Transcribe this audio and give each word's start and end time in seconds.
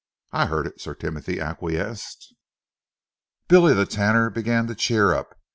"I 0.31 0.47
heard 0.47 0.65
it," 0.65 0.81
Sir 0.81 0.95
Timothy 0.95 1.39
acquiesced. 1.39 2.33
Billy 3.47 3.75
the 3.75 3.85
Tanner 3.85 4.31
began 4.31 4.65
to 4.65 4.73
cheer 4.73 5.13
up. 5.13 5.37